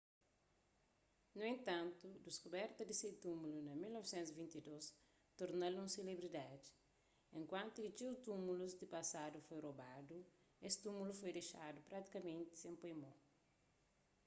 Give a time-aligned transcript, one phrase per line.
[1.37, 4.85] nu entantu diskuberta di se túmulu na 1922
[5.39, 6.67] torna-l un selebridadi
[7.39, 10.17] enkuantu ki txeu túmulus di pasadu foi robadu
[10.67, 13.11] es túmulu foi dexadu pratikamenti sen poi mo